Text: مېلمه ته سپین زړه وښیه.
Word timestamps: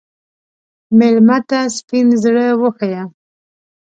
مېلمه 0.97 1.37
ته 1.49 1.59
سپین 1.77 2.07
زړه 2.23 2.45
وښیه. 2.61 3.03